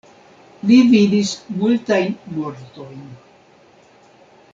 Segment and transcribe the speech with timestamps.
[0.69, 3.05] Li vidis multajn mortojn.